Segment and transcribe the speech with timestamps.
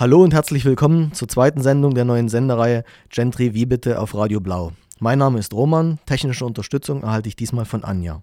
[0.00, 4.38] Hallo und herzlich willkommen zur zweiten Sendung der neuen Sendereihe Gentry wie bitte auf Radio
[4.38, 4.70] Blau.
[5.00, 8.22] Mein Name ist Roman, technische Unterstützung erhalte ich diesmal von Anja.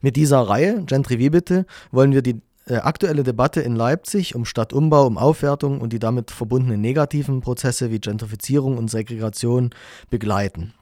[0.00, 4.46] Mit dieser Reihe Gentry wie bitte wollen wir die äh, aktuelle Debatte in Leipzig um
[4.46, 9.74] Stadtumbau, um Aufwertung und die damit verbundenen negativen Prozesse wie Gentrifizierung und Segregation
[10.08, 10.72] begleiten.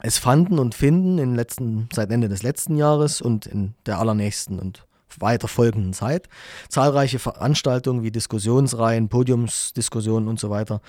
[0.00, 4.58] Es fanden und finden in letzten, seit Ende des letzten Jahres und in der allernächsten
[4.58, 4.86] und
[5.18, 6.28] weiter folgenden Zeit.
[6.68, 10.80] Zahlreiche Veranstaltungen wie Diskussionsreihen, Podiumsdiskussionen und so weiter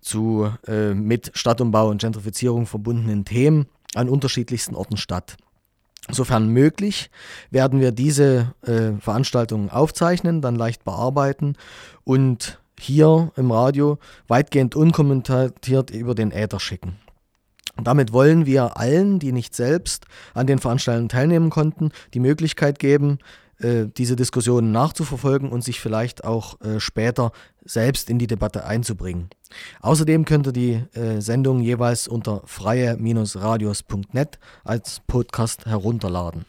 [0.00, 5.36] zu äh, mit Stadtumbau und Gentrifizierung verbundenen Themen an unterschiedlichsten Orten statt.
[6.10, 7.10] Sofern möglich,
[7.50, 11.56] werden wir diese äh, Veranstaltungen aufzeichnen, dann leicht bearbeiten
[12.02, 16.98] und hier im Radio weitgehend unkommentiert über den Äther schicken.
[17.80, 23.18] Damit wollen wir allen, die nicht selbst an den Veranstaltungen teilnehmen konnten, die Möglichkeit geben,
[23.62, 27.32] äh, diese Diskussionen nachzuverfolgen und sich vielleicht auch äh, später
[27.64, 29.28] selbst in die Debatte einzubringen.
[29.80, 36.44] Außerdem könnt ihr die äh, Sendung jeweils unter freie-radios.net als Podcast herunterladen.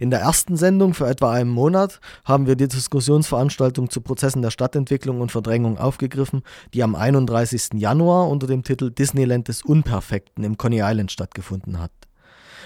[0.00, 4.50] In der ersten Sendung für etwa einen Monat haben wir die Diskussionsveranstaltung zu Prozessen der
[4.50, 6.42] Stadtentwicklung und Verdrängung aufgegriffen,
[6.74, 7.74] die am 31.
[7.74, 11.90] Januar unter dem Titel Disneyland des Unperfekten im Coney Island stattgefunden hat.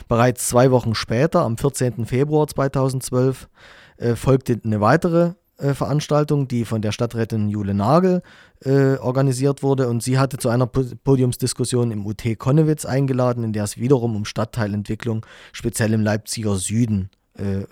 [0.08, 2.06] Bereits zwei Wochen später, am 14.
[2.06, 3.48] Februar 2012,
[3.96, 8.22] äh, folgte eine weitere äh, Veranstaltung, die von der Stadträtin Jule Nagel
[8.64, 9.88] äh, organisiert wurde.
[9.88, 14.24] Und sie hatte zu einer Podiumsdiskussion im UT Konnewitz eingeladen, in der es wiederum um
[14.24, 17.64] Stadtteilentwicklung, speziell im Leipziger Süden, äh,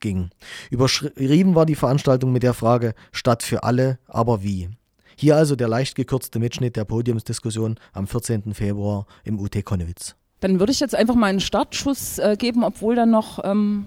[0.00, 0.30] ging.
[0.70, 4.68] Überschrieben war die Veranstaltung mit der Frage Stadt für alle, aber wie?
[5.16, 8.54] Hier also der leicht gekürzte Mitschnitt der Podiumsdiskussion am 14.
[8.54, 10.16] Februar im UT Konnewitz.
[10.44, 13.86] Dann würde ich jetzt einfach mal einen Startschuss äh, geben, obwohl dann noch, ähm,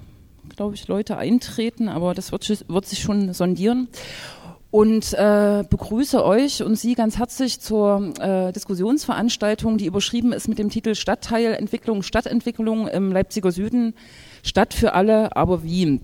[0.55, 3.89] glaube ich, Leute eintreten, aber das wird, wird sich schon sondieren.
[4.72, 10.58] Und äh, begrüße euch und Sie ganz herzlich zur äh, Diskussionsveranstaltung, die überschrieben ist mit
[10.58, 13.93] dem Titel Stadtteilentwicklung, Stadtentwicklung im Leipziger Süden,
[14.42, 16.02] Stadt für alle, aber wie?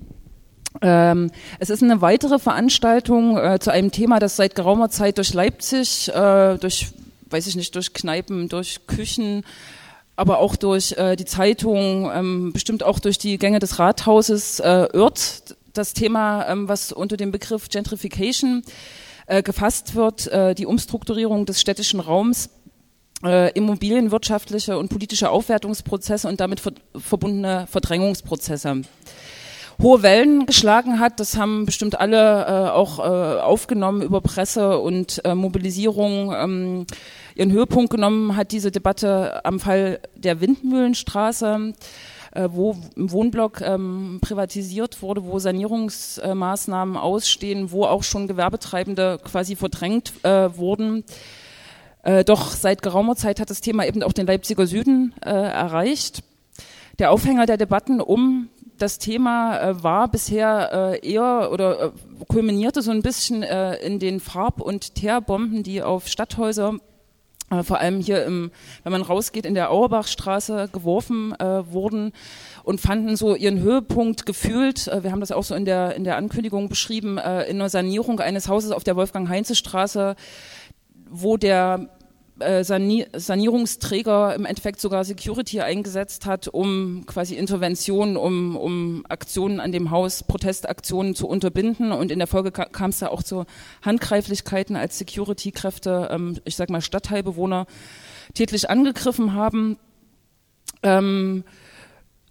[0.83, 5.33] Ähm, es ist eine weitere Veranstaltung äh, zu einem Thema, das seit geraumer Zeit durch
[5.33, 6.91] Leipzig, äh, durch,
[7.31, 9.43] weiß ich nicht, durch Kneipen, durch Küchen,
[10.15, 14.87] aber auch durch äh, die Zeitung, ähm, bestimmt auch durch die Gänge des Rathauses äh,
[14.93, 15.55] irrt.
[15.73, 18.63] Das Thema, ähm, was unter dem Begriff Gentrification
[19.25, 22.49] äh, gefasst wird, äh, die Umstrukturierung des städtischen Raums,
[23.23, 28.83] äh, immobilienwirtschaftliche und politische Aufwertungsprozesse und damit ver verbundene Verdrängungsprozesse
[29.81, 31.19] hohe Wellen geschlagen hat.
[31.19, 36.33] Das haben bestimmt alle äh, auch äh, aufgenommen über Presse und äh, Mobilisierung.
[36.35, 36.85] Ähm,
[37.35, 41.73] ihren Höhepunkt genommen hat diese Debatte am Fall der Windmühlenstraße
[42.33, 49.55] äh, wo im Wohnblock ähm, privatisiert wurde, wo Sanierungsmaßnahmen ausstehen, wo auch schon Gewerbetreibende quasi
[49.55, 51.03] verdrängt äh, wurden.
[52.01, 56.23] Äh, doch seit geraumer Zeit hat das Thema eben auch den Leipziger Süden äh, erreicht.
[56.99, 61.93] Der Aufhänger der Debatten um das Thema äh, war bisher äh, eher oder
[62.27, 66.79] kulminierte so ein bisschen in den Farb- und Teerbomben, die auf Stadthäuser
[67.61, 68.51] vor allem hier im,
[68.83, 72.13] wenn man rausgeht, in der Auerbachstraße geworfen äh, wurden
[72.63, 76.03] und fanden so ihren Höhepunkt gefühlt, äh, wir haben das auch so in der, in
[76.03, 80.15] der Ankündigung beschrieben, äh, in einer Sanierung eines Hauses auf der Wolfgang-Heinze-Straße,
[81.09, 82.02] wo der äh,
[82.39, 89.91] Sanierungsträger im Endeffekt sogar Security eingesetzt hat, um quasi Interventionen, um, um Aktionen an dem
[89.91, 91.91] Haus, Protestaktionen zu unterbinden.
[91.91, 93.45] Und in der Folge kam es da auch zu
[93.83, 97.67] Handgreiflichkeiten, als Security-Kräfte, ähm, ich sag mal Stadtteilbewohner,
[98.33, 99.77] tätlich angegriffen haben.
[100.81, 101.43] Ähm,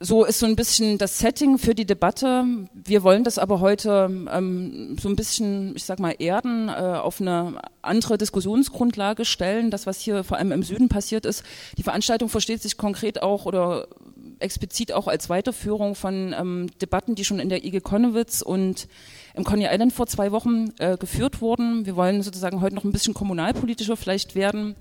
[0.03, 2.45] so ist so ein bisschen das Setting für die Debatte.
[2.75, 7.21] Wir wollen das aber heute ähm, so ein bisschen, ich sag mal, erden, äh, auf
[7.21, 9.71] eine andere Diskussionsgrundlage stellen.
[9.71, 11.45] Das, was hier vor allem im Süden passiert ist.
[11.79, 13.87] Die Veranstaltung versteht sich konkret auch oder
[14.41, 18.89] explizit auch als Weiterführung von ähm, Debatten, die schon in der IG Konnewitz und
[19.35, 21.87] im Coney Island vor zwei Wochen äh, geführt wurden.
[21.87, 24.75] Wir wollen sozusagen heute noch ein bisschen kommunalpolitischer vielleicht werden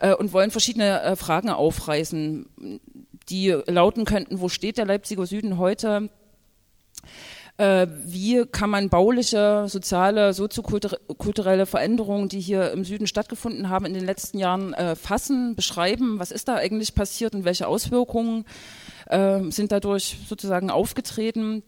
[0.00, 2.46] äh, und wollen verschiedene äh, Fragen aufreißen
[3.28, 6.10] die lauten könnten, wo steht der Leipziger Süden heute?
[7.58, 13.92] Äh, wie kann man bauliche, soziale, soziokulturelle Veränderungen, die hier im Süden stattgefunden haben in
[13.94, 16.18] den letzten Jahren, äh, fassen, beschreiben?
[16.18, 18.46] Was ist da eigentlich passiert und welche Auswirkungen
[19.06, 21.62] äh, sind dadurch sozusagen aufgetreten?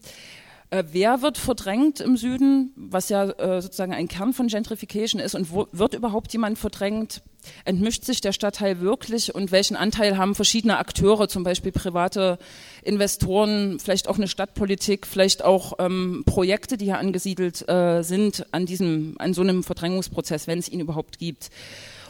[0.71, 5.35] Äh, wer wird verdrängt im Süden, was ja äh, sozusagen ein Kern von Gentrification ist
[5.35, 7.21] und wo, wird überhaupt jemand verdrängt?
[7.63, 12.39] Entmischt sich der Stadtteil wirklich und welchen Anteil haben verschiedene Akteure, zum Beispiel private
[12.81, 18.65] Investoren, vielleicht auch eine Stadtpolitik, vielleicht auch ähm, Projekte, die hier angesiedelt äh, sind an
[18.65, 21.51] diesem, an so einem Verdrängungsprozess, wenn es ihn überhaupt gibt?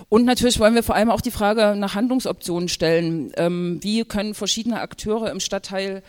[0.07, 3.33] Und natürlich wollen wir vor allem auch die Frage nach Handlungsoptionen stellen.
[3.35, 6.01] Ähm, wie können verschiedene Akteure im Stadtteil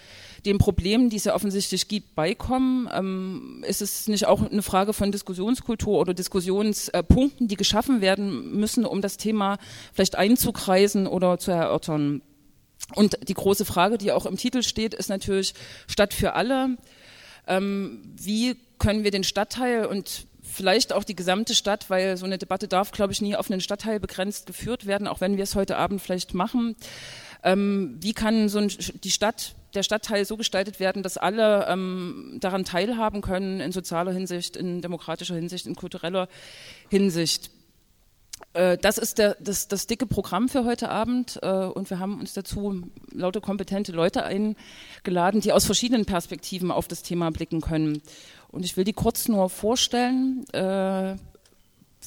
[0.46, 2.88] den Problemen, die es ja offensichtlich gibt, beikommen?
[2.92, 8.86] Ähm, ist es nicht auch eine Frage von Diskussionskultur oder Diskussionspunkten, die geschaffen werden müssen,
[8.86, 9.58] um das Thema
[9.92, 12.22] vielleicht einzukreisen oder zu erörtern?
[12.94, 15.54] Und die große Frage, die auch im Titel steht, ist natürlich
[15.88, 16.76] Stadt für alle.
[17.46, 22.38] Ähm, wie können wir den Stadtteil und vielleicht auch die gesamte Stadt, weil so eine
[22.38, 25.54] Debatte darf, glaube ich, nie auf einen Stadtteil begrenzt geführt werden, auch wenn wir es
[25.54, 26.76] heute Abend vielleicht machen.
[27.42, 28.68] Ähm, wie kann so ein,
[29.02, 34.12] die Stadt der Stadtteil so gestaltet werden, dass alle ähm, daran teilhaben können in sozialer
[34.12, 36.28] Hinsicht, in demokratischer Hinsicht, in kultureller
[36.88, 37.50] Hinsicht.
[38.52, 42.20] Äh, das ist der, das, das, dicke Programm für heute Abend äh, und wir haben
[42.20, 42.82] uns dazu
[43.12, 48.02] lauter kompetente Leute eingeladen, die aus verschiedenen Perspektiven auf das Thema blicken können.
[48.48, 50.44] Und ich will die kurz nur vorstellen.
[50.52, 51.16] Äh,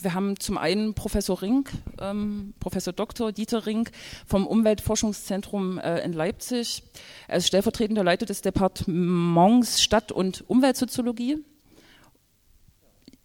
[0.03, 3.31] wir haben zum einen Professor Rink, ähm, Professor Dr.
[3.31, 3.91] Dieter Rink
[4.25, 6.83] vom Umweltforschungszentrum äh, in Leipzig.
[7.27, 11.43] Er ist stellvertretender Leiter des Departements Stadt- und Umweltsoziologie.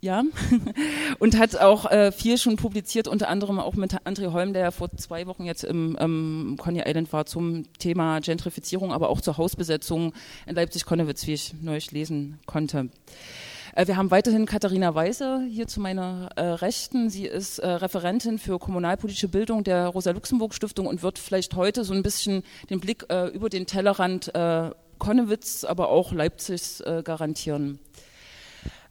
[0.00, 0.22] Ja,
[1.18, 4.70] und hat auch äh, viel schon publiziert, unter anderem auch mit André Holm, der ja
[4.70, 9.38] vor zwei Wochen jetzt im ähm, Coney Island war zum Thema Gentrifizierung, aber auch zur
[9.38, 10.12] Hausbesetzung
[10.46, 12.90] in Leipzig-Konnewitz, wie ich neulich lesen konnte.
[13.74, 17.10] Äh, wir haben weiterhin Katharina Weiße hier zu meiner äh, Rechten.
[17.10, 22.02] Sie ist äh, Referentin für kommunalpolitische Bildung der Rosa-Luxemburg-Stiftung und wird vielleicht heute so ein
[22.02, 24.32] bisschen den Blick über den Tellerrand
[24.98, 27.78] Konnewitz, aber auch Leipzigs garantieren.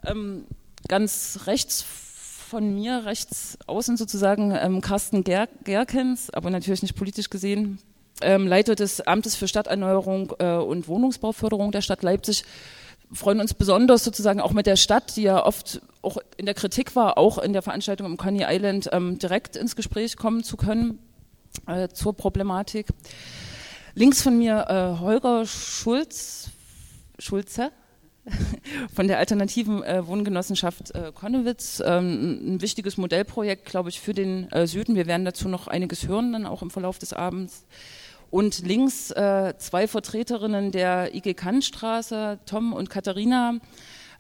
[0.06, 0.46] Ähm,
[0.88, 7.30] ganz rechts von mir, rechts außen sozusagen, ähm, Carsten Ger Gerkens, aber natürlich nicht politisch
[7.30, 7.80] gesehen,
[8.22, 12.44] ähm, Leiter des Amtes für Stadterneuerung und Wohnungsbauförderung der Stadt Leipzig
[13.14, 16.96] freuen uns besonders sozusagen auch mit der Stadt, die ja oft auch in der Kritik
[16.96, 21.00] war, auch in der Veranstaltung im Coney Island ähm, direkt ins Gespräch kommen zu können
[21.68, 22.88] äh, zur Problematik.
[23.96, 26.50] Links von mir äh, Holger Schulz,
[27.20, 27.72] Schulze
[28.94, 31.82] von der alternativen äh, Wohngenossenschaft äh, Konnewitz.
[31.86, 34.96] Ähm, ein wichtiges Modellprojekt, glaube ich, für den äh, Süden.
[34.96, 37.66] Wir werden dazu noch einiges hören, dann auch im Verlauf des Abends.
[38.34, 43.60] Und links äh, zwei Vertreterinnen der IG Kantstraße, Tom und Katharina,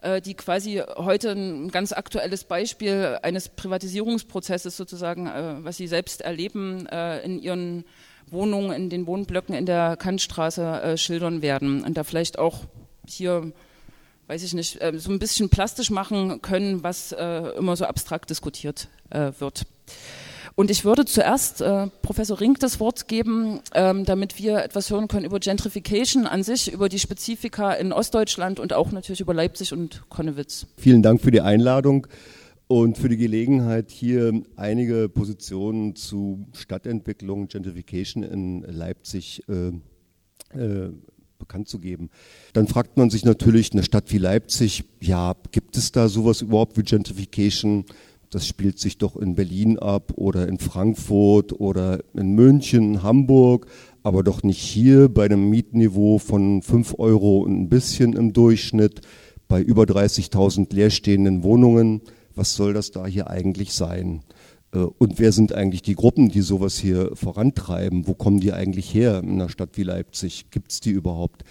[0.03, 6.21] äh, die quasi heute ein ganz aktuelles Beispiel eines Privatisierungsprozesses sozusagen, äh, was sie selbst
[6.21, 7.85] erleben, äh, in ihren
[8.29, 11.83] Wohnungen, in den Wohnblöcken in der Kantstraße äh, schildern werden.
[11.83, 12.59] Und da vielleicht auch
[13.07, 13.51] hier
[14.27, 18.89] weiß ich nicht, äh, so ein bisschen plastisch machen können, was immer so abstrakt diskutiert
[19.09, 19.65] wird.
[20.55, 25.07] Und ich würde zuerst äh, Professor Rink das Wort geben, ähm, damit wir etwas hören
[25.07, 29.73] können über Gentrification an sich, über die Spezifika in Ostdeutschland und auch natürlich über Leipzig
[29.73, 30.67] und Konnewitz.
[30.77, 32.05] Vielen Dank für die Einladung
[32.67, 39.69] und für die Gelegenheit, hier einige Positionen zu Stadtentwicklung, Gentrification in Leipzig äh,
[40.57, 40.91] äh,
[41.39, 42.09] bekannt zu geben.
[42.53, 46.77] Dann fragt man sich natürlich, eine Stadt wie Leipzig, ja, gibt es da sowas überhaupt
[46.77, 47.85] wie Gentrification?
[48.33, 53.67] Das spielt sich doch in Berlin ab oder in Frankfurt oder in München, Hamburg,
[54.01, 59.01] aber doch nicht hier bei einem Mietniveau von 5 Euro und ein bisschen im Durchschnitt,
[59.47, 62.01] bei über 30.000 leerstehenden Wohnungen.
[62.33, 64.23] Was soll das da hier eigentlich sein?
[64.73, 68.07] Äh, und wer sind eigentlich die Gruppen, die sowas hier vorantreiben?
[68.07, 70.49] Wo kommen die eigentlich her in einer Stadt wie Leipzig?
[70.49, 71.43] Gibt es die überhaupt?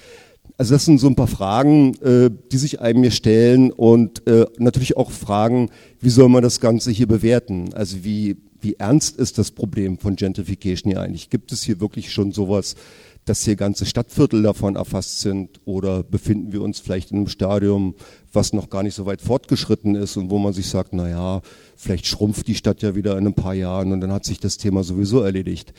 [0.62, 4.46] Also das sind so ein paar Fragen, äh, die sich einem mir stellen und äh,
[4.58, 7.74] natürlich auch Fragen, wie soll man das Ganze hier bewerten?
[7.74, 11.30] Also wie, wie ernst ist das Problem von Gentrification hier eigentlich?
[11.30, 12.76] Gibt es hier wirklich schon sowas,
[13.24, 15.60] dass hier ganze Stadtviertel davon erfasst sind?
[15.64, 17.94] Oder befinden wir uns vielleicht in einem Stadium,
[18.32, 21.42] was noch gar nicht so weit fortgeschritten ist und wo man sich sagt, na ja,
[21.76, 24.56] vielleicht schrumpft die Stadt ja wieder in ein paar Jahren und dann hat sich das
[24.56, 25.72] Thema sowieso erledigt.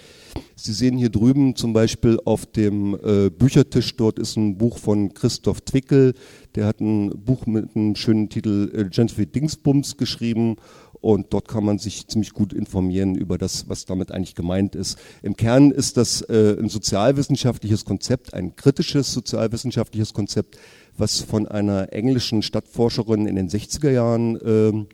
[0.56, 5.14] Sie sehen hier drüben zum Beispiel auf dem äh, Büchertisch, dort ist ein Buch von
[5.14, 6.14] Christoph Twickel,
[6.56, 10.58] der hat ein Buch mit einem schönen Titel äh, Gentrify Dingsbums geschrieben
[11.04, 14.98] und dort kann man sich ziemlich gut informieren über das, was damit eigentlich gemeint ist.
[15.22, 20.58] Im Kern ist das äh, ein sozialwissenschaftliches Konzept, ein kritisches sozialwissenschaftliches Konzept,
[20.98, 24.86] was von einer englischen Stadtforscherin in den 60er Jahren äh,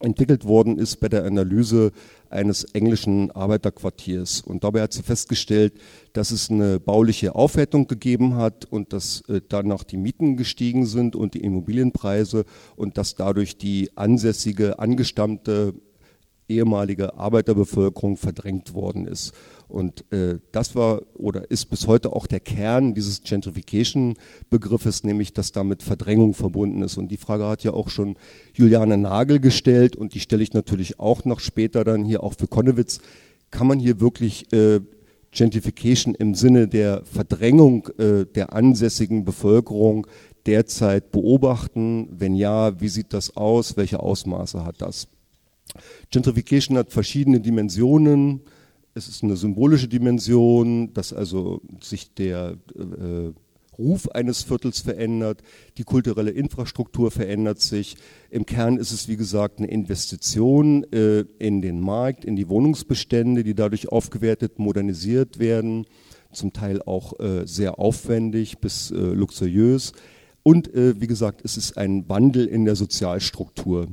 [0.00, 1.92] entwickelt worden ist bei der Analyse
[2.32, 4.40] eines englischen Arbeiterquartiers.
[4.40, 5.74] Und dabei hat sie festgestellt,
[6.12, 11.16] dass es eine bauliche Aufwertung gegeben hat und dass äh, danach die Mieten gestiegen sind
[11.16, 12.44] und die Immobilienpreise
[12.76, 15.74] und dass dadurch die ansässige, angestammte
[16.54, 19.32] ehemalige Arbeiterbevölkerung verdrängt worden ist.
[19.68, 25.52] Und äh, das war oder ist bis heute auch der Kern dieses Gentrification-Begriffes, nämlich dass
[25.52, 26.98] damit Verdrängung verbunden ist.
[26.98, 28.16] Und die Frage hat ja auch schon
[28.52, 32.48] Juliane Nagel gestellt und die stelle ich natürlich auch noch später dann hier auch für
[32.48, 33.00] Konnewitz.
[33.50, 34.80] Kann man hier wirklich äh,
[35.30, 40.06] Gentrification im Sinne der Verdrängung äh, der ansässigen Bevölkerung
[40.44, 42.08] derzeit beobachten?
[42.10, 43.76] Wenn ja, wie sieht das aus?
[43.78, 45.08] Welche Ausmaße hat das?
[46.10, 48.42] Gentrification hat verschiedene Dimensionen
[48.94, 53.32] es ist eine symbolische Dimension, dass also sich der äh,
[53.78, 55.42] Ruf eines Viertels verändert,
[55.78, 57.96] die kulturelle Infrastruktur verändert sich.
[58.30, 63.44] Im Kern ist es, wie gesagt, eine Investition äh, in den Markt, in die Wohnungsbestände,
[63.44, 65.86] die dadurch aufgewertet, modernisiert werden,
[66.32, 69.94] zum Teil auch äh, sehr aufwendig bis äh, luxuriös.
[70.42, 73.88] Und äh, wie gesagt, es ist ein Wandel in der Sozialstruktur.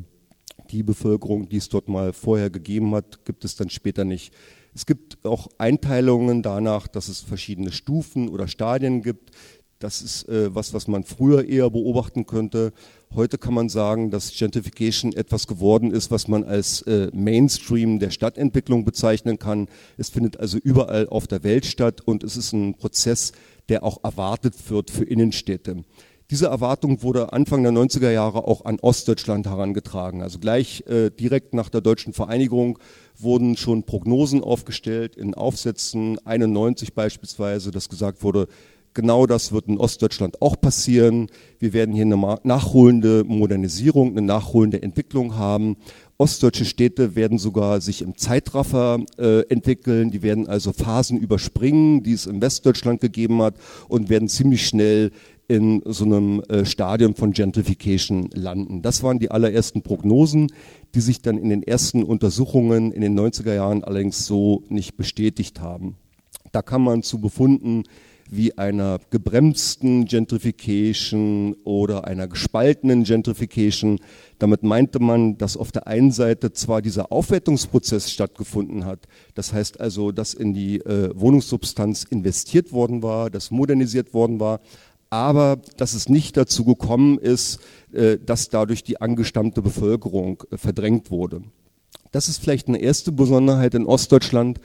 [0.72, 4.34] Die Bevölkerung, die es dort mal vorher gegeben hat, gibt es dann später nicht.
[4.76, 9.32] Es gibt auch Einteilungen danach, dass es verschiedene Stufen oder Stadien gibt.
[9.80, 12.74] Das ist äh, was, was man früher eher beobachten könnte.
[13.16, 18.12] Heute kann man sagen, dass Gentrification etwas geworden ist, was man als äh, Mainstream der
[18.12, 19.70] Stadtentwicklung bezeichnen kann.
[19.98, 23.32] Es findet also überall auf der Welt statt und es ist ein Prozess,
[23.70, 25.86] der auch erwartet wird für Innenstädte.
[26.31, 30.21] Diese Erwartung wurde Anfang der 90er Jahre auch an Ostdeutschland herangetragen.
[30.21, 32.77] Also gleich äh, direkt nach der deutschen Vereinigung
[33.17, 38.48] wurden schon Prognosen aufgestellt in Aufsätzen 91 beispielsweise, dass gesagt wurde,
[38.93, 41.31] genau das wird in Ostdeutschland auch passieren.
[41.57, 45.77] Wir werden hier eine nachholende Modernisierung, eine nachholende Entwicklung haben.
[46.19, 52.13] Ostdeutsche Städte werden sogar sich im Zeitraffer äh, entwickeln, die werden also Phasen überspringen, die
[52.13, 53.55] es in Westdeutschland gegeben hat
[53.88, 55.12] und werden ziemlich schnell
[55.50, 58.82] in so einem äh, Stadium von Gentrification landen.
[58.84, 60.51] Das waren die allerersten Prognosen,
[60.94, 65.60] die sich dann in den ersten Untersuchungen in den 90er Jahren allerdings so nicht bestätigt
[65.60, 65.98] haben.
[66.51, 67.84] Da kann man zu Befunden
[68.32, 74.00] wie einer gebremsten Gentrification oder einer gespaltenen Gentrification.
[74.38, 79.79] Damit meinte man, dass auf der einen Seite zwar dieser Aufwertungsprozess stattgefunden hat, das heißt
[79.82, 84.62] also, dass in die äh, Wohnungssubstanz investiert worden war, dass modernisiert worden war,
[85.10, 87.60] aber dass es nicht dazu gekommen ist,
[87.92, 91.42] äh, dass dadurch die angestammte Bevölkerung äh, verdrängt wurde.
[92.12, 94.60] Das ist vielleicht eine erste Besonderheit in Ostdeutschland,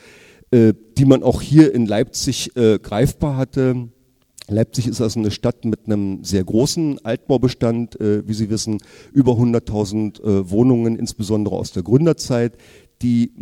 [0.51, 3.89] äh, die man auch hier in Leipzig greifbar hatte.
[4.49, 8.79] Leipzig ist also eine Stadt mit einem sehr großen Altbaubestand, wie Sie wissen,
[9.13, 12.57] über 100.000 Wohnungen, insbesondere aus der Gründerzeit,
[13.03, 13.33] die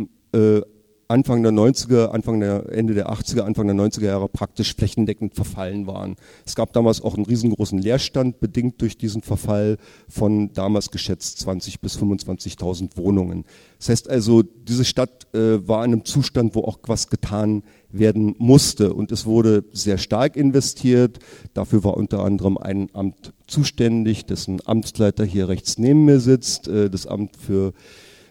[1.09, 5.87] Anfang der 90er, Anfang der, Ende der 80er, Anfang der 90er Jahre praktisch flächendeckend verfallen
[5.87, 6.17] waren.
[6.47, 9.79] Es gab damals auch einen riesengroßen Leerstand, bedingt durch diesen Verfall
[10.09, 13.45] von damals geschätzt 20 bis 25.000 Wohnungen.
[13.79, 18.35] Das heißt also, diese Stadt äh, war in einem Zustand, wo auch was getan werden
[18.39, 18.95] musste.
[18.95, 21.19] Und es wurde sehr stark investiert.
[21.53, 26.89] Dafür war unter anderem ein Amt zuständig, dessen Amtsleiter hier rechts neben mir sitzt, äh,
[26.89, 27.73] das Amt für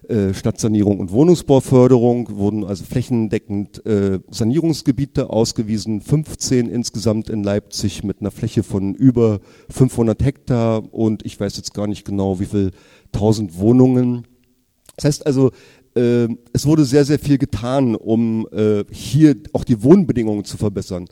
[0.07, 8.19] äh, Stadtsanierung und Wohnungsbauförderung wurden also flächendeckend äh, Sanierungsgebiete ausgewiesen, 15 insgesamt in Leipzig mit
[8.19, 12.71] einer Fläche von über 500 Hektar und ich weiß jetzt gar nicht genau, wie viel
[13.13, 14.25] 1000 Wohnungen.
[14.95, 15.51] Das heißt also,
[15.95, 21.05] äh, es wurde sehr, sehr viel getan, um äh, hier auch die Wohnbedingungen zu verbessern.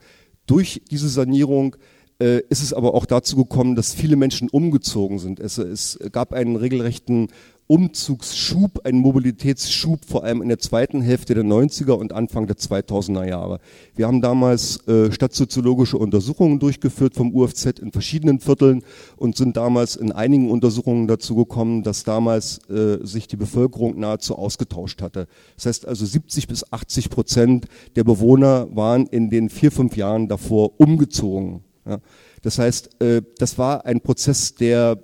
[0.46, 1.76] Durch diese Sanierung
[2.20, 5.40] äh, ist es aber auch dazu gekommen, dass viele Menschen umgezogen sind.
[5.40, 7.28] Es, es gab einen regelrechten
[7.72, 13.28] Umzugsschub, ein Mobilitätsschub, vor allem in der zweiten Hälfte der 90er und Anfang der 2000er
[13.28, 13.60] Jahre.
[13.96, 18.82] Wir haben damals äh, stadtsoziologische Untersuchungen durchgeführt vom UFZ in verschiedenen Vierteln
[19.18, 24.36] und sind damals in einigen Untersuchungen dazu gekommen, dass damals äh, sich die Bevölkerung nahezu
[24.36, 25.28] ausgetauscht hatte.
[25.56, 30.28] Das heißt also 70 bis 80 Prozent der Bewohner waren in den vier, fünf Jahren
[30.28, 31.64] davor umgezogen.
[31.86, 32.00] Ja.
[32.42, 34.98] Das heißt, äh, das war ein Prozess, der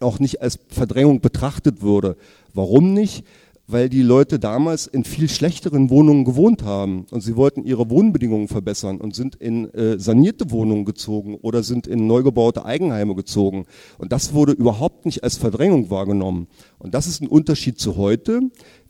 [0.00, 2.16] auch nicht als Verdrängung betrachtet würde.
[2.52, 3.24] Warum nicht?
[3.66, 8.48] Weil die Leute damals in viel schlechteren Wohnungen gewohnt haben und sie wollten ihre Wohnbedingungen
[8.48, 13.64] verbessern und sind in äh, sanierte Wohnungen gezogen oder sind in neu gebaute Eigenheime gezogen.
[13.96, 16.46] Und das wurde überhaupt nicht als Verdrängung wahrgenommen.
[16.78, 18.40] Und das ist ein Unterschied zu heute.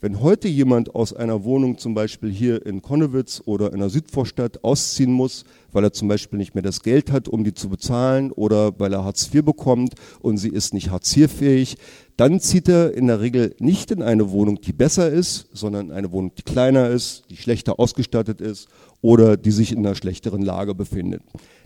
[0.01, 4.63] Wenn heute jemand aus einer Wohnung zum Beispiel hier in Konnewitz oder in der Südvorstadt
[4.63, 8.31] ausziehen muss, weil er zum Beispiel nicht mehr das Geld hat, um die zu bezahlen
[8.31, 11.77] oder weil er Hartz IV bekommt und sie ist nicht Hartz IV fähig,
[12.17, 15.91] dann zieht er in der Regel nicht in eine Wohnung, die besser ist, sondern in
[15.91, 18.69] eine Wohnung, die kleiner ist, die schlechter ausgestattet ist
[19.01, 21.21] oder die sich in einer schlechteren Lage befindet.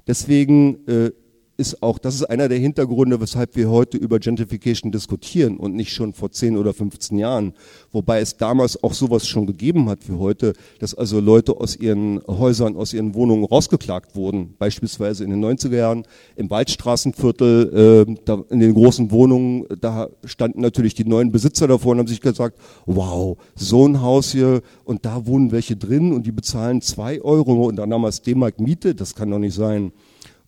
[0.07, 1.11] Deswegen äh,
[1.59, 5.93] ist auch, das ist einer der Hintergründe, weshalb wir heute über Gentrification diskutieren und nicht
[5.93, 7.53] schon vor 10 oder 15 Jahren.
[7.91, 12.21] Wobei es damals auch sowas schon gegeben hat wie heute, dass also Leute aus ihren
[12.25, 14.55] Häusern, aus ihren Wohnungen rausgeklagt wurden.
[14.57, 16.03] Beispielsweise in den 90er Jahren
[16.37, 21.91] im Waldstraßenviertel, äh, da in den großen Wohnungen, da standen natürlich die neuen Besitzer davor
[21.91, 26.25] und haben sich gesagt, wow, so ein Haus hier und da wohnen welche drin und
[26.25, 29.91] die bezahlen zwei Euro und dann damals D-Mark Miete, das kann doch nicht sein.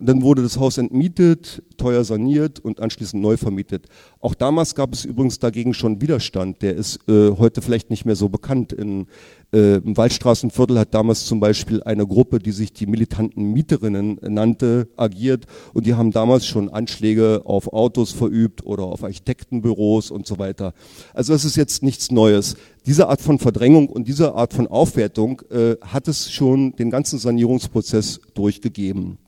[0.02, 3.86] Und dann wurde das Haus entmietet, teuer saniert und anschließend neu vermietet.
[4.20, 6.64] Auch damals gab es übrigens dagegen schon Widerstand.
[6.64, 8.74] Der ist äh, heute vielleicht nicht mehr so bekannt.
[8.74, 9.06] In,
[9.54, 14.88] äh, Im Waldstraßenviertel hat damals zum Beispiel eine Gruppe, die sich die militanten Mieterinnen nannte,
[14.98, 15.46] agiert.
[15.76, 20.74] Und die haben damals schon Anschläge auf Autos verübt oder auf Architektenbüros und so weiter.
[21.14, 22.56] Also das ist jetzt nichts Neues.
[22.88, 27.20] Diese Art von Verdrängung und diese Art von Aufwertung äh, hat es schon den ganzen
[27.20, 29.20] Sanierungsprozess durchgegeben.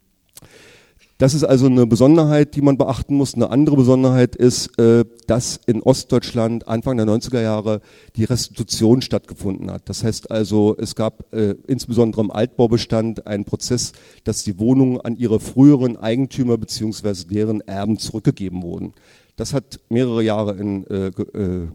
[1.20, 3.36] Das ist also eine Besonderheit, die man beachten muss.
[3.36, 7.82] Eine andere Besonderheit ist, äh, dass in Ostdeutschland Anfang der 90er Jahre
[8.16, 9.88] die Restitution stattgefunden hat.
[9.90, 13.94] Das heißt also, es gab äh, insbesondere im Altbaubestand einen Prozess,
[14.24, 18.94] dass die Wohnungen an ihre früheren Eigentümer beziehungsweise deren Erben zurückgegeben wurden.
[19.36, 21.12] Das hat mehrere Jahre in, äh,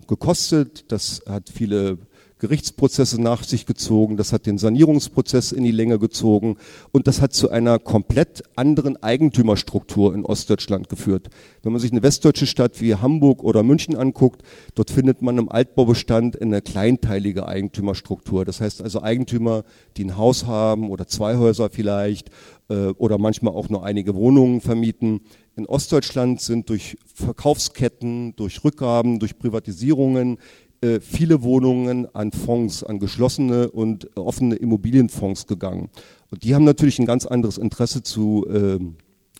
[0.07, 0.85] gekostet.
[0.89, 1.99] Das hat viele
[2.39, 6.57] Gerichtsprozesse nach sich gezogen, das hat den Sanierungsprozess in die Länge gezogen
[6.93, 11.29] und das hat zu einer komplett anderen Eigentümerstruktur in Ostdeutschland geführt.
[11.63, 14.43] Wenn man sich eine westdeutsche Stadt wie Hamburg oder München anguckt,
[14.75, 18.45] dort findet man im Altbaubestand eine kleinteilige Eigentümerstruktur.
[18.45, 19.65] Das heißt also Eigentümer,
[19.97, 22.31] die ein Haus haben oder zwei Häuser vielleicht
[22.69, 25.21] äh, oder manchmal auch nur einige Wohnungen vermieten.
[25.57, 30.39] In Ostdeutschland sind durch Verkaufsketten, durch Rückgaben, durch Privatisierungen
[30.81, 35.91] äh, viele Wohnungen an Fonds, an geschlossene und offene Immobilienfonds gegangen.
[36.31, 38.79] Und die haben natürlich ein ganz anderes Interesse zu äh,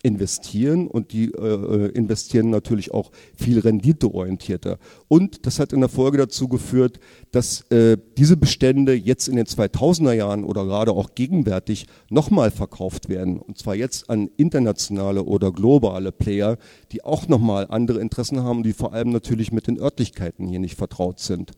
[0.01, 4.77] investieren und die äh, investieren natürlich auch viel renditeorientierter.
[5.07, 6.99] Und das hat in der Folge dazu geführt,
[7.31, 13.09] dass äh, diese Bestände jetzt in den 2000er Jahren oder gerade auch gegenwärtig nochmal verkauft
[13.09, 13.39] werden.
[13.39, 16.57] Und zwar jetzt an internationale oder globale Player,
[16.91, 20.75] die auch nochmal andere Interessen haben, die vor allem natürlich mit den Örtlichkeiten hier nicht
[20.75, 21.51] vertraut sind.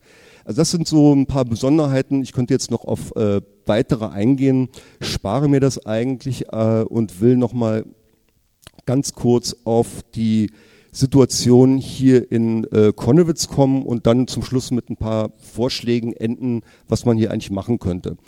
[0.44, 2.22] Also das sind so ein paar Besonderheiten.
[2.22, 4.68] Ich könnte jetzt noch auf äh, weitere eingehen,
[5.00, 7.84] spare mir das eigentlich äh, und will nochmal
[8.86, 10.50] ganz kurz auf die
[10.92, 16.62] Situation hier in äh, Konnewitz kommen und dann zum Schluss mit ein paar Vorschlägen enden,
[16.86, 18.18] was man hier eigentlich machen könnte.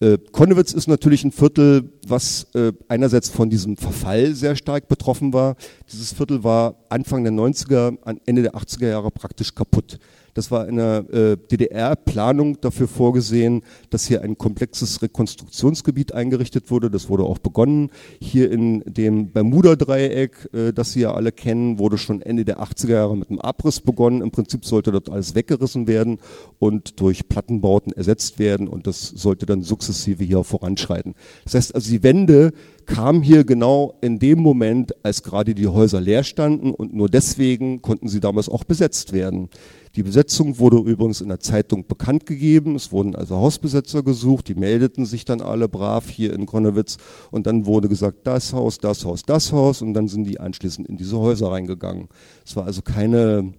[0.00, 5.32] Äh, Konnewitz ist natürlich ein Viertel, was äh, einerseits von diesem Verfall sehr stark betroffen
[5.32, 5.56] war.
[5.90, 7.96] Dieses Viertel war Anfang der 90er,
[8.26, 9.98] Ende der 80er Jahre praktisch kaputt.
[10.34, 16.90] Das war in der äh, DDR-Planung dafür vorgesehen, dass hier ein komplexes Rekonstruktionsgebiet eingerichtet wurde.
[16.90, 17.90] Das wurde auch begonnen.
[18.20, 22.92] Hier in dem Bermuda-Dreieck, äh, das Sie ja alle kennen, wurde schon Ende der 80er
[22.92, 24.22] Jahre mit einem Abriss begonnen.
[24.22, 26.18] Im Prinzip sollte dort alles weggerissen werden
[26.58, 31.14] und durch Plattenbauten ersetzt werden und das sollte dann sukzessive hier voranschreiten.
[31.44, 32.52] Das heißt also, die Wende
[32.86, 37.82] kam hier genau in dem Moment, als gerade die Häuser leer standen und nur deswegen
[37.82, 39.48] konnten sie damals auch besetzt werden.
[39.96, 42.76] Die Besetzung wurde übrigens in der Zeitung bekannt gegeben.
[42.76, 46.98] Es wurden also Hausbesetzer gesucht, die meldeten sich dann alle brav hier in Konnewitz
[47.32, 50.88] und dann wurde gesagt, das Haus, das Haus, das Haus und dann sind die anschließend
[50.88, 52.08] in diese Häuser reingegangen.
[52.46, 53.52] Es war also keine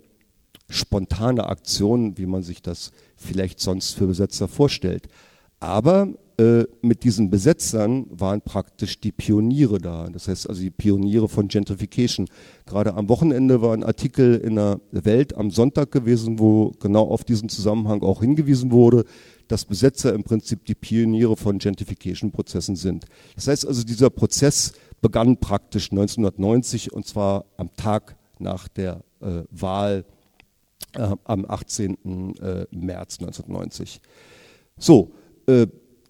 [0.69, 5.09] spontane Aktion, wie man sich das vielleicht sonst für Besetzer vorstellt.
[5.59, 10.09] Aber äh, mit diesen Besetzern waren praktisch die Pioniere da.
[10.09, 12.27] Das heißt also die Pioniere von Gentrification.
[12.65, 17.23] Gerade am Wochenende war ein Artikel in der Welt am Sonntag gewesen, wo genau auf
[17.23, 19.05] diesen Zusammenhang auch hingewiesen wurde,
[19.47, 23.05] dass Besetzer im Prinzip die Pioniere von Gentrification-Prozessen sind.
[23.35, 29.43] Das heißt also, dieser Prozess begann praktisch 1990 und zwar am Tag nach der äh,
[29.51, 30.05] Wahl
[30.93, 32.35] äh, am 18.
[32.39, 34.01] Äh, März 1990.
[34.77, 35.11] So,
[35.47, 35.67] äh,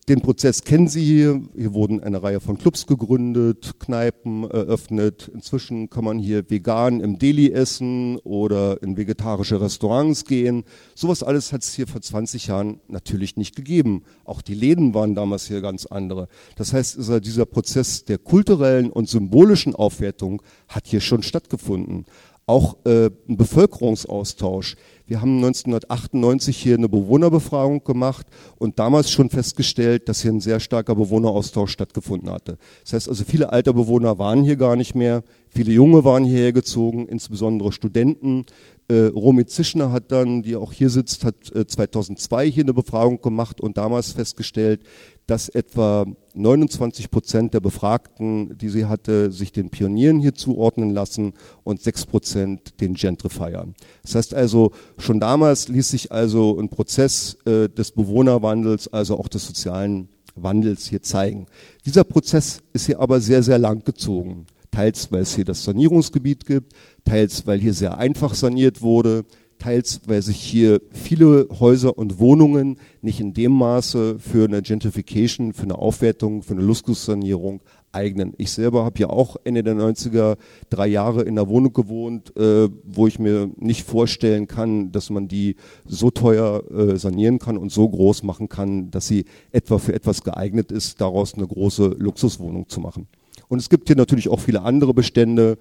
[0.09, 1.41] den Prozess kennen Sie hier.
[1.55, 5.29] Hier wurden eine Reihe von Clubs gegründet, Kneipen eröffnet.
[5.33, 10.63] Inzwischen kann man hier vegan im Deli essen oder in vegetarische Restaurants gehen.
[10.95, 14.03] Sowas alles hat es hier vor 20 Jahren natürlich nicht gegeben.
[14.25, 16.27] Auch die Läden waren damals hier ganz andere.
[16.55, 22.05] Das heißt, dieser Prozess der kulturellen und symbolischen Aufwertung hat hier schon stattgefunden.
[22.51, 24.75] Auch äh, ein Bevölkerungsaustausch.
[25.07, 30.59] Wir haben 1998 hier eine Bewohnerbefragung gemacht und damals schon festgestellt, dass hier ein sehr
[30.59, 32.57] starker Bewohneraustausch stattgefunden hatte.
[32.83, 36.51] Das heißt also, viele alte Bewohner waren hier gar nicht mehr, viele Junge waren hierher
[36.51, 38.45] gezogen, insbesondere Studenten.
[38.89, 43.21] Äh, Romy Zischner hat dann, die auch hier sitzt, hat äh, 2002 hier eine Befragung
[43.21, 44.81] gemacht und damals festgestellt,
[45.27, 51.33] dass etwa 29 Prozent der Befragten, die sie hatte, sich den Pionieren hier zuordnen lassen
[51.63, 53.75] und 6 Prozent den Gentrifiern.
[54.03, 59.27] Das heißt also, schon damals ließ sich also ein Prozess äh, des Bewohnerwandels, also auch
[59.27, 61.47] des sozialen Wandels hier zeigen.
[61.85, 64.45] Dieser Prozess ist hier aber sehr, sehr lang gezogen.
[64.71, 69.25] Teils, weil es hier das Sanierungsgebiet gibt, teils, weil hier sehr einfach saniert wurde,
[69.61, 75.53] teils weil sich hier viele Häuser und Wohnungen nicht in dem Maße für eine Gentrification,
[75.53, 78.33] für eine Aufwertung, für eine Luxussanierung eignen.
[78.37, 80.37] Ich selber habe ja auch Ende der 90er
[80.69, 85.27] drei Jahre in einer Wohnung gewohnt, äh, wo ich mir nicht vorstellen kann, dass man
[85.27, 89.93] die so teuer äh, sanieren kann und so groß machen kann, dass sie etwa für
[89.93, 93.07] etwas geeignet ist, daraus eine große Luxuswohnung zu machen.
[93.47, 95.57] Und es gibt hier natürlich auch viele andere Bestände,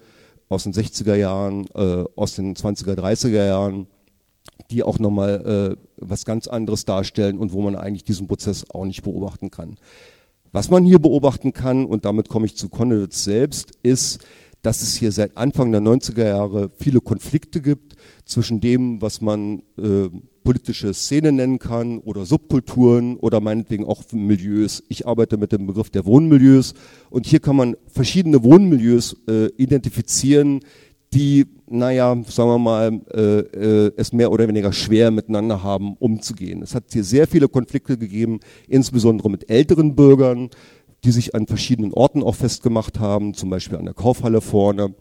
[0.50, 3.86] aus den 60er Jahren, äh, aus den 20er, 30er Jahren,
[4.70, 8.84] die auch nochmal äh, was ganz anderes darstellen und wo man eigentlich diesen Prozess auch
[8.84, 9.76] nicht beobachten kann.
[10.52, 14.26] Was man hier beobachten kann, und damit komme ich zu Konowitz selbst, ist,
[14.62, 19.62] dass es hier seit Anfang der 90er Jahre viele Konflikte gibt zwischen dem, was man
[19.78, 20.08] äh,
[20.42, 24.82] politische Szene nennen kann oder Subkulturen oder meinetwegen auch Milieus.
[24.88, 26.74] Ich arbeite mit dem Begriff der Wohnmilieus
[27.10, 30.60] und hier kann man verschiedene Wohnmilieus äh, identifizieren,
[31.12, 36.62] die, naja, sagen wir mal, äh, äh, es mehr oder weniger schwer miteinander haben, umzugehen.
[36.62, 40.50] Es hat hier sehr viele Konflikte gegeben, insbesondere mit älteren Bürgern,
[41.04, 44.94] die sich an verschiedenen Orten auch festgemacht haben, zum Beispiel an der Kaufhalle vorne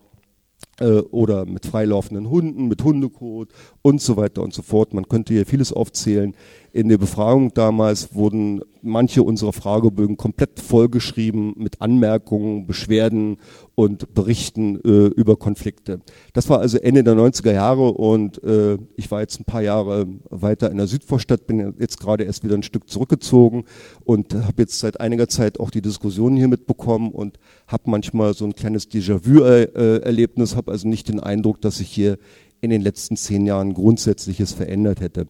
[0.80, 3.50] äh, oder mit freilaufenden Hunden, mit Hundekot
[3.82, 4.94] und so weiter und so fort.
[4.94, 6.36] Man könnte hier vieles aufzählen.
[6.72, 13.38] In der Befragung damals wurden manche unserer Fragebögen komplett vollgeschrieben mit Anmerkungen, Beschwerden
[13.76, 16.02] und Berichten äh, über Konflikte.
[16.34, 20.06] Das war also Ende der 90er Jahre und äh, ich war jetzt ein paar Jahre
[20.30, 23.66] weiter in der Südvorstadt, bin jetzt gerade erst wieder ein Stück zurückgezogen
[24.04, 28.46] und habe jetzt seit einiger Zeit auch die Diskussionen hier mitbekommen und habe manchmal so
[28.46, 32.18] ein kleines Déjà-vu-Erlebnis, habe also nicht den Eindruck, dass sich hier
[32.62, 35.28] in den letzten zehn Jahren Grundsätzliches verändert hätte.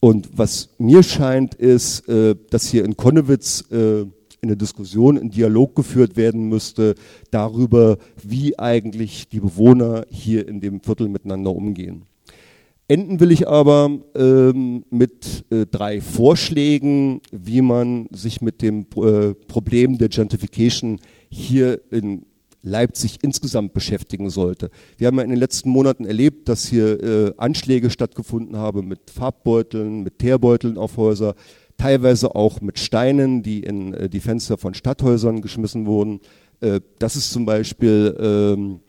[0.00, 4.04] Und was mir scheint, ist, äh, dass hier in Konnewitz äh,
[4.42, 6.94] eine Diskussion, ein Dialog geführt werden müsste
[7.30, 12.02] darüber, wie eigentlich die Bewohner hier in dem Viertel miteinander umgehen.
[12.88, 19.34] Enden will ich aber ähm, mit äh, drei Vorschlägen, wie man sich mit dem äh,
[19.48, 22.26] Problem der Gentrification hier in
[22.66, 24.70] Leipzig insgesamt beschäftigen sollte.
[24.98, 29.10] Wir haben ja in den letzten Monaten erlebt, dass hier äh, Anschläge stattgefunden haben mit
[29.10, 31.34] Farbbeuteln, mit Teerbeuteln auf Häuser,
[31.78, 36.20] teilweise auch mit Steinen, die in äh, die Fenster von Stadthäusern geschmissen wurden.
[36.60, 38.80] Äh, das ist zum Beispiel ähm,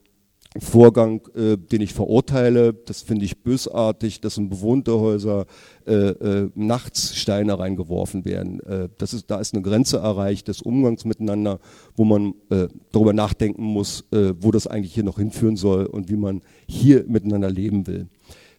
[0.59, 2.73] Vorgang, äh, den ich verurteile.
[2.73, 5.45] Das finde ich bösartig, dass in bewohnte Häuser
[5.85, 8.59] äh, äh, nachts Steine reingeworfen werden.
[8.61, 11.59] Äh, das ist, da ist eine Grenze erreicht des Umgangs miteinander,
[11.95, 16.09] wo man äh, darüber nachdenken muss, äh, wo das eigentlich hier noch hinführen soll und
[16.09, 18.07] wie man hier miteinander leben will.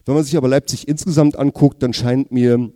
[0.05, 2.71] Wenn man sich aber Leipzig insgesamt anguckt, dann scheint mir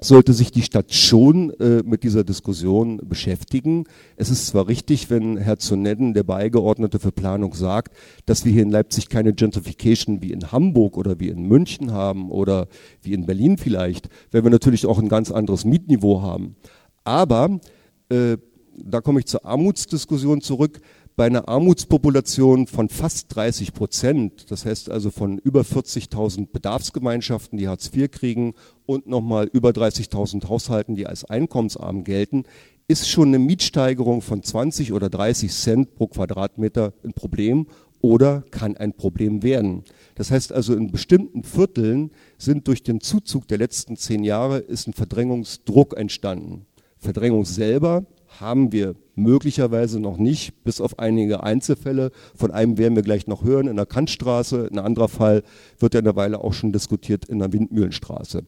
[0.00, 3.84] sollte sich die Stadt schon äh, mit dieser Diskussion beschäftigen.
[4.16, 7.94] Es ist zwar richtig, wenn Herr Zonetten, der Beigeordnete für Planung, sagt,
[8.26, 12.30] dass wir hier in Leipzig keine Gentrification wie in Hamburg oder wie in München haben
[12.30, 12.68] oder
[13.02, 16.56] wie in Berlin vielleicht, wenn wir natürlich auch ein ganz anderes Mietniveau haben.
[17.04, 17.60] Aber,
[18.08, 18.38] äh,
[18.82, 20.80] da komme ich zur Armutsdiskussion zurück,
[21.20, 27.68] bei einer Armutspopulation von fast 30 Prozent, das heißt also von über 40.000 Bedarfsgemeinschaften, die
[27.68, 28.54] Hartz IV kriegen
[28.86, 32.44] und nochmal über 30.000 Haushalten, die als einkommensarm gelten,
[32.88, 37.66] ist schon eine Mietsteigerung von 20 oder 30 Cent pro Quadratmeter ein Problem
[38.00, 39.84] oder kann ein Problem werden.
[40.14, 44.88] Das heißt also, in bestimmten Vierteln sind durch den Zuzug der letzten zehn Jahre ist
[44.88, 46.64] ein Verdrängungsdruck entstanden.
[46.96, 48.06] Verdrängung selber
[48.38, 52.10] haben wir möglicherweise noch nicht, bis auf einige Einzelfälle.
[52.34, 54.68] Von einem werden wir gleich noch hören in der Kantstraße.
[54.70, 55.42] Ein anderer Fall
[55.78, 58.44] wird ja in der Weile auch schon diskutiert in der Windmühlenstraße.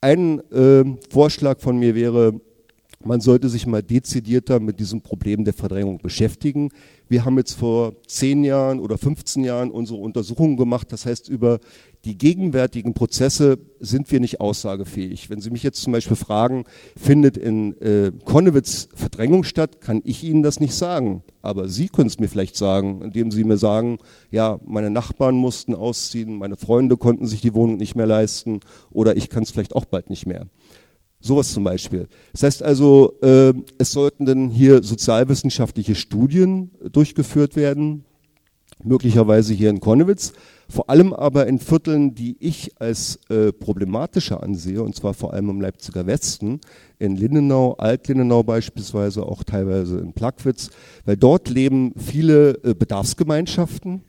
[0.00, 2.40] Ein äh, Vorschlag von mir wäre,
[3.04, 6.70] man sollte sich mal dezidierter mit diesem Problem der Verdrängung beschäftigen.
[7.08, 10.92] Wir haben jetzt vor zehn Jahren oder 15 Jahren unsere Untersuchungen gemacht.
[10.92, 11.60] Das heißt, über
[12.04, 15.30] die gegenwärtigen Prozesse sind wir nicht aussagefähig.
[15.30, 16.64] Wenn Sie mich jetzt zum Beispiel fragen,
[16.96, 21.22] findet in äh, Konnewitz Verdrängung statt, kann ich Ihnen das nicht sagen.
[21.42, 23.98] Aber Sie können es mir vielleicht sagen, indem Sie mir sagen,
[24.30, 28.60] ja, meine Nachbarn mussten ausziehen, meine Freunde konnten sich die Wohnung nicht mehr leisten
[28.90, 30.46] oder ich kann es vielleicht auch bald nicht mehr.
[31.22, 32.08] Sowas zum Beispiel.
[32.32, 38.04] Das heißt also, äh, es sollten dann hier sozialwissenschaftliche Studien durchgeführt werden,
[38.82, 40.32] möglicherweise hier in Konnewitz,
[40.68, 45.50] vor allem aber in Vierteln, die ich als äh, problematischer ansehe, und zwar vor allem
[45.50, 46.60] im Leipziger Westen,
[46.98, 50.70] in Lindenau, Alt-Lindenau beispielsweise, auch teilweise in Plagwitz,
[51.04, 54.02] weil dort leben viele äh, Bedarfsgemeinschaften,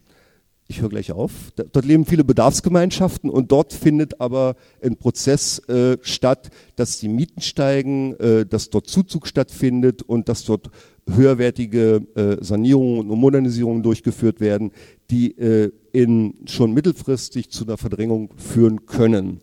[0.66, 1.52] ich höre gleich auf.
[1.56, 7.42] Dort leben viele Bedarfsgemeinschaften und dort findet aber ein Prozess äh, statt, dass die Mieten
[7.42, 10.70] steigen, äh, dass dort Zuzug stattfindet und dass dort
[11.08, 14.72] höherwertige äh, Sanierungen und Modernisierungen durchgeführt werden,
[15.10, 19.40] die äh, in, schon mittelfristig zu einer Verdrängung führen können.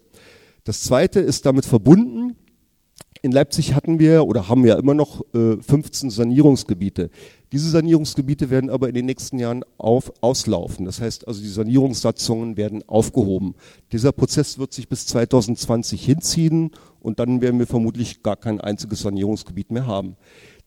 [0.64, 2.36] Das Zweite ist damit verbunden,
[3.24, 7.12] in Leipzig hatten wir oder haben wir immer noch äh, 15 Sanierungsgebiete.
[7.52, 10.86] Diese Sanierungsgebiete werden aber in den nächsten Jahren auf, auslaufen.
[10.86, 13.56] Das heißt also, die Sanierungssatzungen werden aufgehoben.
[13.92, 19.02] Dieser Prozess wird sich bis 2020 hinziehen und dann werden wir vermutlich gar kein einziges
[19.02, 20.16] Sanierungsgebiet mehr haben.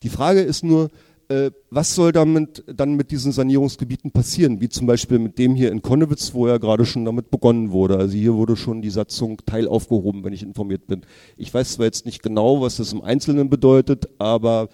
[0.03, 0.91] Die Frage ist nur,
[1.27, 5.71] äh, was soll damit dann mit diesen Sanierungsgebieten passieren, wie zum Beispiel mit dem hier
[5.71, 7.97] in Konnewitz, wo ja gerade schon damit begonnen wurde.
[7.97, 11.01] Also hier wurde schon die Satzung teilaufgehoben, wenn ich informiert bin.
[11.35, 14.69] Ich weiß zwar jetzt nicht genau, was das im Einzelnen bedeutet, aber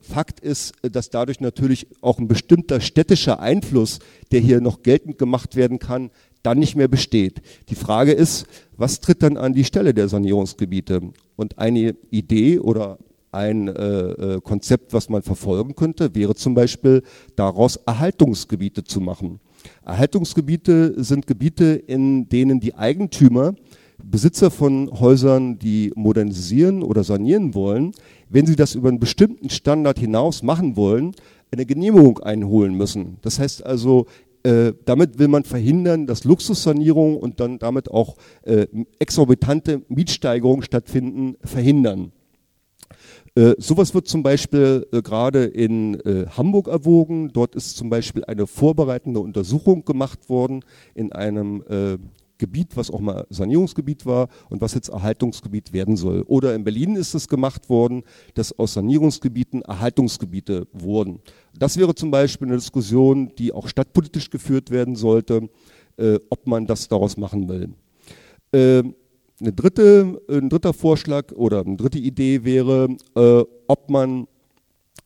[0.00, 4.00] Fakt ist, dass dadurch natürlich auch ein bestimmter städtischer Einfluss,
[4.32, 6.10] der hier noch geltend gemacht werden kann,
[6.42, 7.40] dann nicht mehr besteht.
[7.68, 11.00] Die Frage ist, was tritt dann an die Stelle der Sanierungsgebiete?
[11.36, 12.98] Und eine Idee oder
[13.32, 17.02] ein äh, äh Konzept, was man verfolgen könnte, wäre zum Beispiel
[17.34, 19.40] daraus Erhaltungsgebiete zu machen.
[19.84, 23.54] Erhaltungsgebiete sind Gebiete, in denen die Eigentümer
[24.02, 27.92] Besitzer von Häusern, die modernisieren oder sanieren wollen,
[28.34, 31.12] wenn sie das über einen bestimmten Standard hinaus machen wollen,
[31.52, 33.18] eine Genehmigung einholen müssen.
[33.22, 34.06] Das heißt also,
[34.42, 38.66] äh, damit will man verhindern, dass Luxussanierungen und dann damit auch äh,
[38.98, 42.10] exorbitante Mietsteigerungen stattfinden, verhindern.
[43.36, 47.30] Äh, sowas wird zum Beispiel äh, gerade in äh, Hamburg erwogen.
[47.32, 51.98] Dort ist zum Beispiel eine vorbereitende Untersuchung gemacht worden in einem äh,
[52.44, 56.22] Gebiet, was auch mal Sanierungsgebiet war und was jetzt Erhaltungsgebiet werden soll.
[56.26, 58.02] Oder in Berlin ist es gemacht worden,
[58.34, 61.20] dass aus Sanierungsgebieten Erhaltungsgebiete wurden.
[61.58, 65.48] Das wäre zum Beispiel eine Diskussion, die auch stadtpolitisch geführt werden sollte,
[65.96, 67.70] äh, ob man das daraus machen will.
[68.52, 68.82] Äh,
[69.40, 74.26] eine dritte, ein dritter Vorschlag oder eine dritte Idee wäre, äh, ob man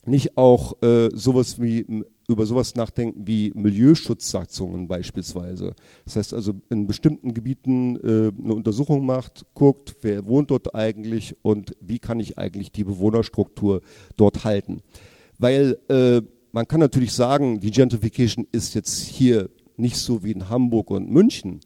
[0.05, 5.73] nicht auch äh, sowas wie über sowas nachdenken wie Milieuschutzsatzungen beispielsweise.
[6.05, 11.35] Das heißt also in bestimmten Gebieten äh, eine Untersuchung macht, guckt, wer wohnt dort eigentlich
[11.41, 13.81] und wie kann ich eigentlich die Bewohnerstruktur
[14.15, 14.81] dort halten.
[15.39, 20.49] Weil äh, man kann natürlich sagen, die Gentrification ist jetzt hier nicht so wie in
[20.49, 21.61] Hamburg und München,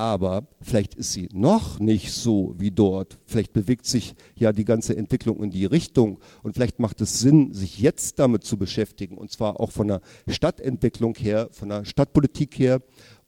[0.00, 3.18] aber vielleicht ist sie noch nicht so wie dort.
[3.26, 7.52] Vielleicht bewegt sich ja die ganze Entwicklung in die Richtung und vielleicht macht es Sinn,
[7.52, 12.58] sich jetzt damit zu beschäftigen und zwar auch von der Stadtentwicklung her, von der Stadtpolitik
[12.58, 12.80] her.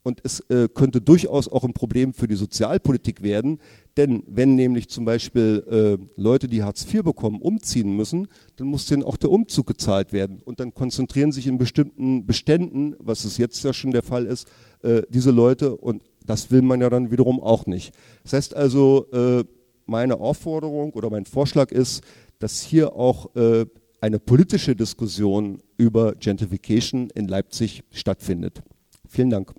[0.05, 3.59] Und es äh, könnte durchaus auch ein Problem für die Sozialpolitik werden,
[3.95, 8.85] denn wenn nämlich zum Beispiel äh, Leute, die Hartz IV bekommen, umziehen müssen, dann muss
[8.85, 10.41] denen auch der Umzug gezahlt werden.
[10.43, 14.49] Und dann konzentrieren sich in bestimmten Beständen, was es jetzt ja schon der Fall ist,
[14.81, 17.93] äh, diese Leute und das will man ja dann wiederum auch nicht.
[18.23, 19.43] Das heißt also, äh,
[19.85, 22.03] meine Aufforderung oder mein Vorschlag ist,
[22.39, 23.65] dass hier auch äh,
[24.01, 28.61] eine politische Diskussion über Gentrification in Leipzig stattfindet.
[29.07, 29.53] Vielen Dank.